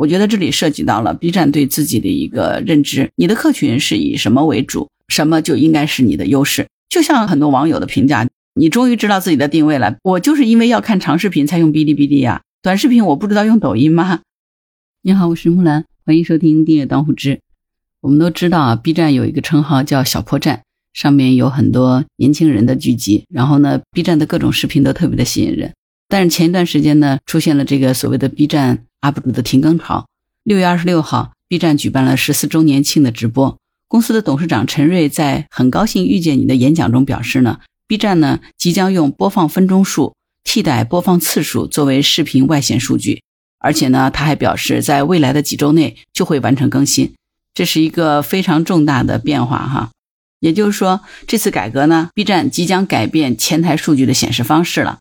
[0.00, 6.66] 我觉得这里涉及到了 B 站对自己的一个认知，你的客群是以什么为主，什么就应该是你的优势。
[6.88, 9.96] 就像很多网友的评价，你终于知道自己的定位了。
[10.02, 14.22] 我就是因为要看长视频才用哔哩哔哩呀，短视频我不知道用抖音吗？
[15.02, 17.40] 你好，我是木兰，欢迎收听订阅当户知。
[18.00, 20.62] 我们都知道啊，B 站有一个称号叫小破站，
[20.94, 25.74] 上面有很多年轻人的聚集，然后呢，B 站的各种视频都特别的吸引人。
[26.08, 28.86] 但是前一段时间呢，出现了这个所谓的 B 站。
[29.00, 30.06] UP 主的停更潮。
[30.44, 33.56] 六月二十六号，B 站举办了十四周年庆的直播。
[33.88, 40.14] 公司的董事长陈瑞在“很高兴遇见你”的演讲中表示呢，B 站呢即将用播放分钟数
[40.44, 43.20] 替代播放次数作为视频外显数据，
[43.58, 47.14] 而且呢，他还表示在未来的几周内就会完成更新。
[47.52, 49.90] 这是一个非常重大的变化哈。
[50.38, 54.99] 也就是说，这次改革呢，B 站即将改变前台数据的显示方式了。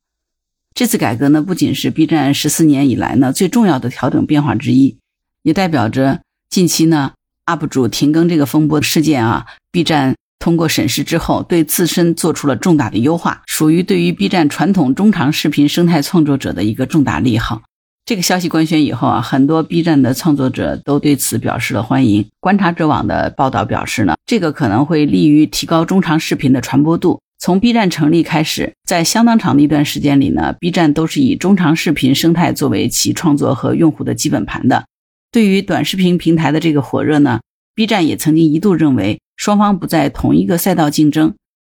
[0.80, 4.96] 这次改革呢，不仅是 B 站十四年以来呢最重要的调整变化之一，
[5.44, 7.12] 也代表着近期呢
[7.48, 17.64] UP 主停更这个风波事件啊，B 站通过审视之后，对自身做出了重大的优化，属于对于 B 站传统中长视频生态创作者的一个重大利好。
[18.06, 22.26] 这个消息官宣以后啊，很多 B 站的创作者都对此表示了欢迎。
[22.40, 27.20] 观察者网的报道表示呢，这个可能会利于提高中长视频的传播度。
[27.42, 34.86] 从 B 站成立开始，在相当长的一段时间里呢，B 站都是以中长视频生态作为其创作和用户的基本盘的。
[35.32, 37.40] 对于短视频平台的这个火热呢
[37.74, 41.34] ，B 站也曾经一度认为双方不在同一个赛道竞争。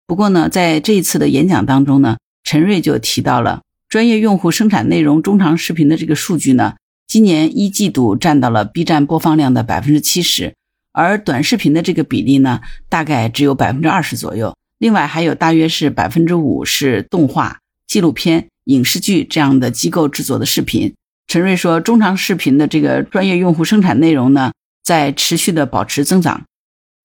[0.07, 6.73] 不过呢，在这一次的演讲当中呢，陈瑞就提到了专业用户生产内容中长视频的这个数据呢，
[7.05, 10.55] 今年一季度占到了 B 站播放量的百分之七十，
[10.91, 14.55] 而短视频的这个比例呢，大概只有百分之二十左右。
[14.81, 20.95] 另外还有大约是百分之五是动画、纪录片、影视剧这样的机构制作的视频。
[21.27, 26.45] 陈瑞说，中长视频的这个专业用户生产内容呢，在持续的保持增长。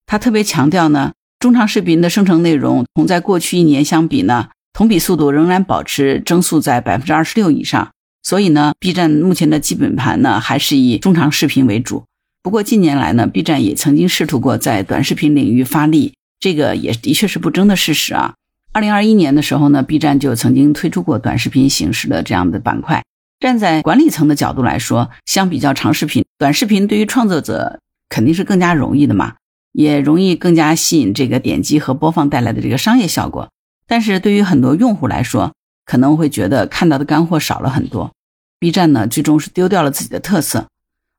[0.06, 7.90] 他特别强调呢，中长视频的生成内容同在过去一年相比呢，同比速度仍然保持增速在百分之二十六以上。
[8.22, 12.04] 所以呢，B 站目前的基本盘呢，还是以中长视频为主。
[12.42, 16.14] 不过近年来呢，B 站也曾经试图过在短视频领域发力。
[16.38, 18.34] 这个也的确是不争的事实啊。
[18.72, 23.02] 二零二一年的时候呢，B 站就曾经推出过短视频形式的这样的板块。
[23.40, 29.34] 站在管理层的角度来说，相比较长视频，短视频对于创作者肯定是更加容易的嘛，
[29.72, 33.50] 也容易更加吸引这个点击和播放带来的这个商业效果。
[33.86, 35.54] 但是对于很多用户来说，
[35.84, 38.12] 可能会觉得看到的干货少了很多。
[38.58, 40.66] B 站呢，最终是丢掉了自己的特色。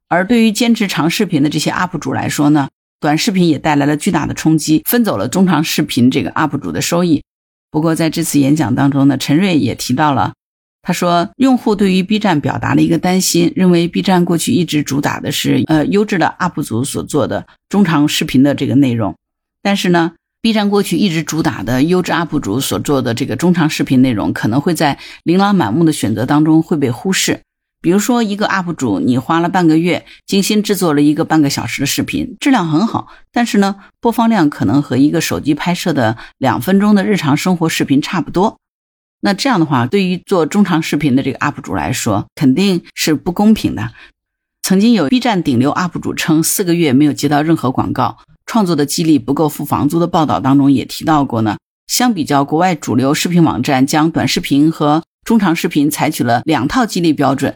[0.09, 2.69] 而对于坚持长视频的这些 UP 主来说呢？
[3.00, 7.24] 短视频也带来了巨大的冲击，分走了中长视频这个 UP 主的收益。
[7.69, 10.34] 不过在这次演讲当中呢，陈瑞也提到了，
[10.81, 19.16] 他说用户对于 B 站表达了一个担心，认为 B 站过去一直主打的是呃优质的 UP 主所做的中长视频的这个内容，
[19.62, 27.41] 但是呢，B 站过去一直主打的优质 UP 主所做的这个中长视频内容，可能会在琳琅满目的选择当中会被忽视。
[27.82, 38.58] 比如说，一个 UP 主，你花了半个月精心制作了一个半个小时的视频，质量很好，但是呢，播放量可能和一个手机拍摄的两分钟的日常生活视频差不多。
[39.22, 43.92] 那这样的话，对于做中长视频的这个 UP 主来说，肯定是不公平的。
[44.64, 51.58] 曾经有 B 站顶流 UP 主称四个月没有接到任何广告，创作的激励不够付房租的报道当中也提到过呢。
[51.88, 57.56] 相比较国外主流视频网站，将短视频和中长视频采取了两套激励标准。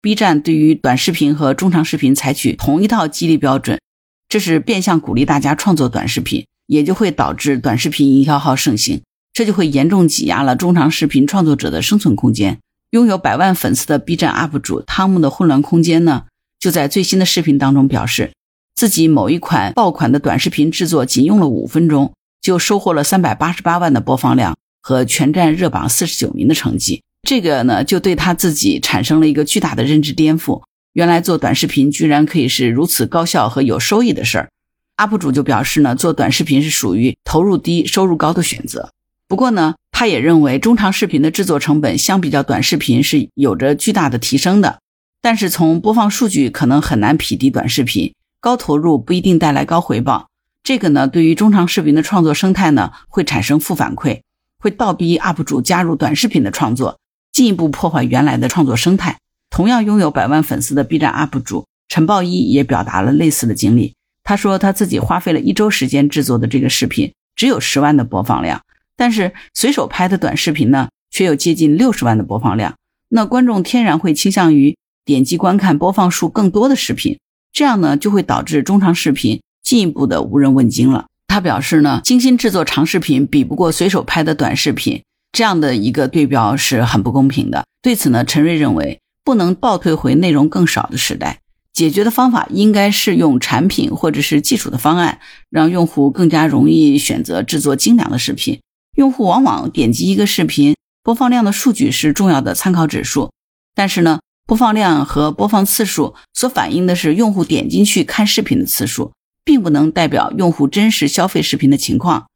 [0.00, 3.80] B 站对于短视频和中长视频采取同一套激励标准，
[4.28, 12.58] 这是变相鼓励大家创作短视频，也就会导致短视频营销号盛行，这就会严重挤压了中长视频创作者的生存空间。
[12.90, 16.26] 拥有百万粉丝的 B 站 UP 主汤姆的混乱空间呢，
[16.60, 18.30] 就在最新的视频当中表示，
[18.76, 27.02] 自己某一款爆款的短视频制作仅用了五分钟，就收获了三百八十八万的播放量和全站热榜四十九名的成绩。
[27.22, 30.62] 这个呢，就对他自己产生了一个巨大的认知颠覆。
[30.94, 34.48] 原来做短视频居然可以是如此高效和有收益的事儿。
[34.96, 38.90] UP 主就表示呢，做短视频是属于投入低、收入高的选择。
[39.28, 44.80] 不过呢，他也认为中长视频的制作成本相比较短视频是有着巨大的提升的。
[45.20, 50.28] 但是从播放数据可能很难匹敌短视频，高投入不一定带来高回报。
[50.62, 54.20] 这个呢，对于中长视频的创作生态呢，会产生负反馈，
[54.58, 56.98] 会倒逼 UP 主加入短视频的创作。
[57.38, 59.16] 进一步破坏原来的创作生态。
[59.48, 63.94] 同样拥有百万粉丝的 B 站 UP 主陈宝一也表达了类似的经历。
[64.24, 68.62] 他说他自己花费了一周时间制作的这个视频只有十万的播放量，
[68.96, 72.74] 但是随手拍的短视频呢却有接近六十万的播放量。
[73.08, 77.20] 那观众天然会倾向于点击观看播放数更多的视频，
[77.52, 81.06] 这样呢就会导致中长视频进一步的无人问津了。
[81.28, 85.00] 他表示呢，精心制作长视频比不过随手拍的短视频，
[85.38, 87.64] 这样的一个对标是很不公平的。
[87.80, 91.38] 对此呢，陈瑞认为不能倒退回内容更少的时代，
[91.72, 98.58] 解决的方法应该是用产品或者是技术的方案，让用户更加容易选择制作精良的视频。
[98.96, 100.74] 用户往往点击一个视频，
[101.04, 103.30] 播放量的数据是重要的参考指数，
[103.76, 109.12] 但是呢，播放量和播放次数所反映的是用户点进去看视频的次数。
[109.44, 112.26] 并不能代表用户真实消费视频的情况。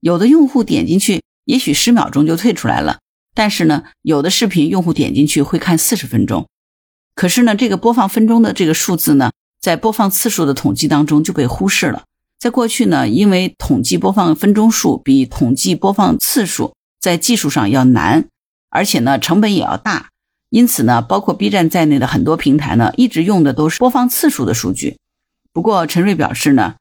[0.00, 2.98] 有的用户点进去，也许十秒钟就退出来了。
[3.34, 6.46] 但是呢，有的视频用户点进去会看四十分钟。
[7.14, 12.04] 可是呢，这个播放分钟的这个数字呢，在播放次数的统计当中就被忽视了。
[12.38, 18.28] 在过去呢，因为统计播放分钟数比统计播放次数在技术上要难，
[18.68, 20.10] 而且呢成本也要大，
[20.50, 24.98] 因此呢，包括 B 站在内的很多平台呢，一直用的都是播放次数的数据。
[25.52, 26.74] 不过，陈瑞表示呢，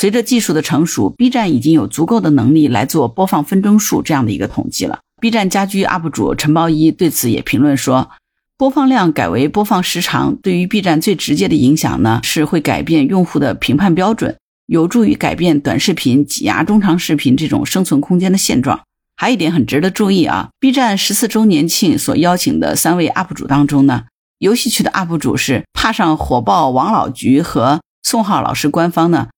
[0.00, 5.00] 随着技术的成熟，B 站已经有足够的能力来做播放分钟数这样的一个统计了。
[5.20, 8.10] B 站家居 UP 主陈包一对此也评论说，
[8.56, 14.34] 播放量改为播放时长，对于 B 站最直接的影响呢，是会改变用户的评判标准，
[14.68, 18.80] 有助于改变短视频挤压中长视频这种生存空间的现状。
[19.18, 24.04] 还有一点很值得注意啊，B 站十四周年庆所邀请的三位 UP 主当中呢，
[24.38, 27.80] 游戏区的 UP 主是怕上火爆王老菊和。
[28.02, 29.28] 宋浩老师官方呢，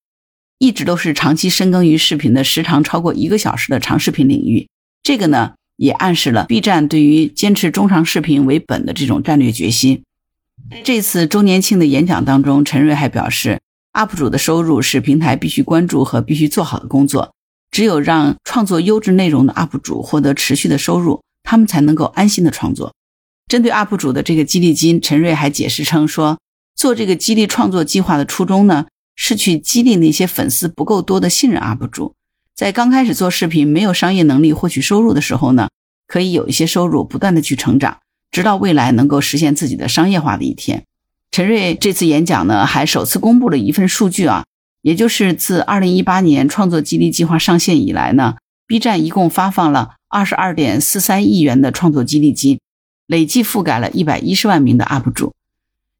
[0.62, 4.68] 一直都是长期深耕于视频的时长超过一个小时的长视频领域。
[5.02, 10.04] 这个呢，也暗示了 B 站对于坚持中长视频为本的这种战略决心。
[10.84, 13.58] 这次周年庆的演讲当中，陈瑞还表示
[13.94, 17.34] ，UP 主的收入是平台必须关注和必须做好的工作。
[17.72, 22.94] 只有让创作优质内容的 UP 主获得持续的收入，他们才能够安心的创作。
[23.48, 26.38] 针对 UP 主的这个激励金，陈瑞还解释称说。
[26.74, 32.14] 做这个激励创作计划的初衷呢，是去激励那些粉丝不够多的新人 UP 主，
[32.54, 35.68] 在刚开始做视频没有商业能力获取收入的时候呢，
[36.06, 37.98] 可以有一些收入，不断的去成长，
[38.30, 40.84] 直到未来能够实现自己的商业化的一天。
[41.30, 44.44] 陈瑞这次演讲呢，还首次公布了一份数据啊，
[44.82, 48.36] 也就是自2018年创作激励计划上线以来呢
[48.66, 52.60] ，B 站一共发放了22.43亿元的创作激励金，
[53.06, 55.32] 累计覆盖了110万名的 UP 主。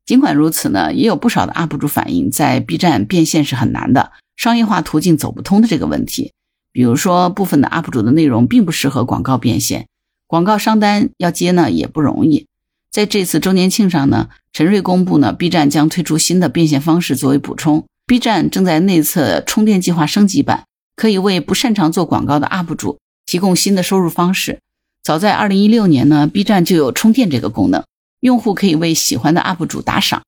[0.04, 6.32] 尽管如此呢，也有不少的 UP 主反映，在 B 站变现是很难的，商业化途径走不通的这个问题。
[6.72, 9.86] 比如说，部分的 UP 主的内容并不适合广告变现，
[10.26, 12.46] 广告商单要接呢也不容易。
[12.90, 17.84] 在这次周年庆上呢，陈瑞公布呢，B 站将推出新的变现方式作为补充。
[18.06, 20.64] B 站正在内测充电计划升级版，
[20.96, 24.58] 可以为不擅长做广告的 UP 主提供新的收入方式。
[25.02, 27.84] 早在2016年呢，B 站就有充电这个功能。
[28.22, 30.22] 用户可以为喜欢的 UP 主打赏。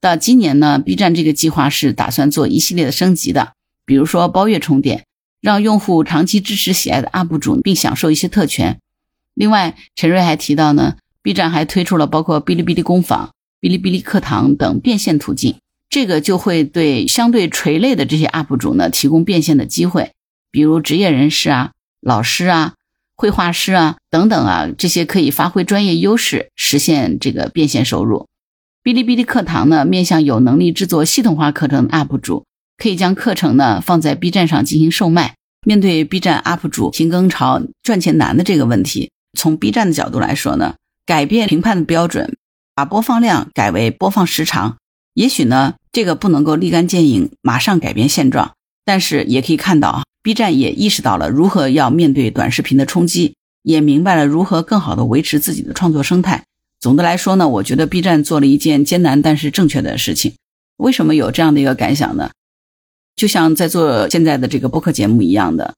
[0.00, 3.54] 到今年呢，B 站这个计划是打算做一系列的升级的，
[3.84, 5.04] 比如说包月充电，
[5.40, 8.78] 让用户长期支持喜爱的 UP 主，并享受一些特权。
[9.34, 15.56] 另外，陈瑞还提到呢，B 站还推出了包括哔哩哔哩工坊、哔哩哔哩课堂等变现途径，
[15.90, 20.12] 这个就会对相对垂类的这些 UP 主呢提供变现的机会，
[20.52, 22.74] 比如职业人士啊、老师啊。
[23.22, 28.26] 绘画师啊，等等啊，这些可以发挥专业优势，实现这个变现收入。
[28.82, 32.44] 哔哩哔哩课堂呢，面向有能力制作系统化课程的 UP 主，
[32.76, 35.36] 可以将课程呢放在 B 站上进行售卖。
[35.64, 40.74] 面对 B 站 UP 主停更潮、赚钱难的这个问题，从 B 站的角度来说呢，
[41.06, 42.34] 改变评判的标准，
[42.74, 44.78] 把播放量改为播放时长，
[45.14, 48.54] 也许呢，这个不能够立竿见影，马上改变现状，
[48.84, 50.02] 但是也可以看到啊。
[50.22, 56.44] B 站也意识到了如何要面对短视频的冲击，也明白了如何更好的维持自己的创作生态。
[56.78, 60.34] 总的来说呢，我觉得 B 站做了一件艰难但是正确的事情。
[60.76, 62.30] 为什么有这样的一个感想呢？
[63.14, 65.74] 就像在做现在的这个播客节目一样的，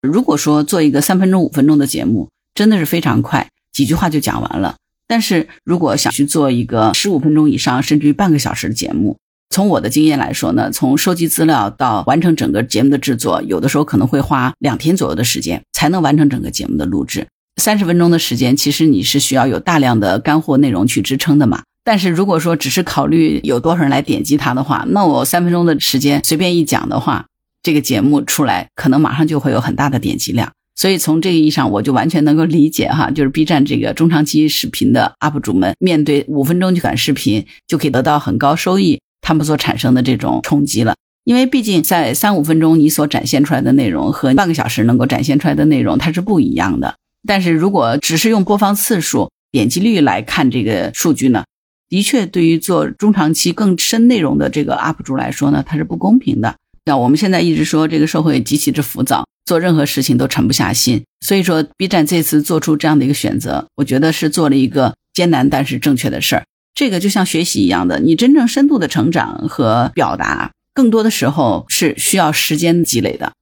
[0.00, 4.76] 如果说做一个三分钟、五分钟的节目，真的是非常快，几句话就讲完了。
[5.06, 9.16] 但是如果想去做一个十五分钟以上，甚至于半个小时的节目，
[9.50, 17.26] 从我的经验来说呢，从收集资料到完成整个节目的制作，有的时候可能会花两天左右的时间才能完成整个节目的录制。
[17.60, 21.62] 三十分钟的时间，其实你是需要有大量的干货内容去支撑的嘛。
[21.82, 27.26] 但是如果说只是考虑有多少人来点击它的话，那我三分钟的时间随便一讲的话，
[27.62, 30.52] 这个节目出来可能马上就会有很大的点击量。
[30.76, 39.00] 所以从这个意义上，我就完全能够理解哈，就是 B 站这个中长期视频的 UP 主们面对五分钟就短视频就可以得到很高收益。
[39.28, 40.94] 他们所产生的这种冲击了，
[41.24, 46.94] 因为毕竟在三五分钟你所展现出来的内容和半个小时能够展现出来的内容它是不一样的。
[47.26, 51.44] 但是如果只是用播放次数、点击率来看这个数据呢，
[51.90, 56.56] 的确对于做中长期更深内容的这个 UP 主来说呢，它是不公平的。
[56.86, 66.44] 那我们现在一直说这个社会极其之浮躁，做任何事情都沉不下心，所以说 B 站这次做出这样的一个选择，我觉得是做了一个艰难但是正确的事儿。
[66.78, 73.32] 这个就像学习一样的，你真正深度的成长和表达，更多的时候是需要时间积累的。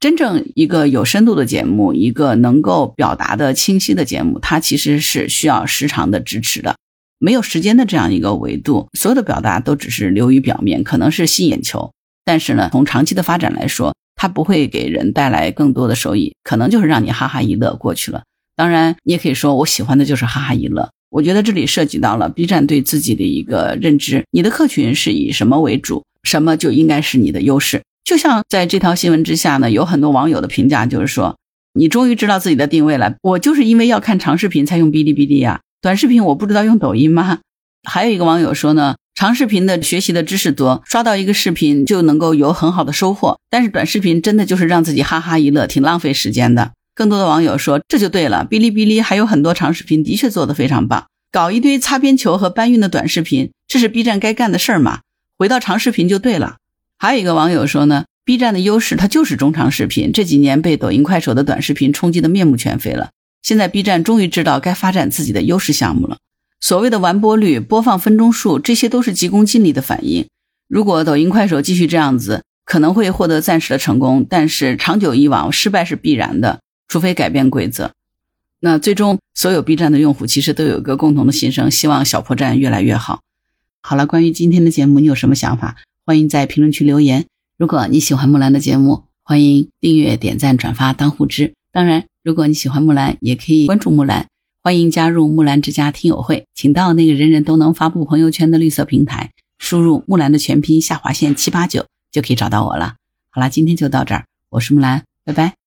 [0.00, 6.74] 真正一个有深度的节目，一个能够表达的清晰的节目，它其实是需要时长的支持的。
[7.18, 11.92] 没有时间的这样一个维度，所有的表达都只是流于表面，可能是吸眼球，
[12.24, 18.22] 但是呢，从长期的发展来说，它不会给人带来更多的收益，可能就是让你哈哈一乐过去了。
[18.56, 20.88] 当然，你也可以说我喜欢的就是哈哈一乐。
[21.10, 27.82] 我觉得这里涉及到了 B 站对自己的一个认知，你的客群是以什么为主，什么就应该是你的优势。
[28.04, 31.36] 就像在这条新闻之下呢，有很多网友的评价就是说，
[31.74, 33.14] 你终于知道自己的定位了。
[33.22, 37.38] 我就是因为要看长视频才用哔哩哔哩呀，短视频我不知道用抖音吗？
[37.88, 46.72] 还有一个网友说呢，长视频的学习的知识多，刷到一个视频就能够有很好的收获，但是短视频真的就是让自己哈哈一乐，挺浪费时间的。
[46.96, 55.00] 更多的网友说这就对了，哔哩哔哩还有很多长视频的确做得非常棒，搞一堆擦边球和搬运的短视频，这是 B 站该干的事儿吗？
[55.36, 56.56] 回到长视频就对了。
[56.98, 63.10] 还有一个网友说呢，B 站的优势它就是中长视频，这几年被抖音、快手的短视频冲击的面目全非了。
[63.42, 66.16] 现在 B 站终于知道该发展自己的优势项目了。
[66.58, 70.26] 所谓的完播率、播放分钟数，这些都是急功近利的反应。
[70.66, 77.92] 如果抖音、快手继续这样子，可能会获得暂时的成功，但是长久以往，失败是必然的，除非改变规则。
[78.60, 83.20] 那最终，所有 B 站的用户其实都有一个共同的心声，希望小破站越来越好。
[83.82, 85.76] 好了，关于今天的节目，你有什么想法？
[86.04, 87.26] 欢迎在评论区留言。
[87.58, 91.52] 如果你喜欢木兰的节目，欢迎订阅、点赞、转发当护知。
[91.70, 94.26] 当然，如果你喜欢木兰，也可以关注木兰。
[94.62, 102.96] 欢迎加入木兰之家听友会，请到那个人人都能发布朋友圈的绿色平台，输入木兰的全拼下划线七八九就可以找到我了。
[103.30, 105.65] 好了，今天就到这儿，我是木兰，拜拜。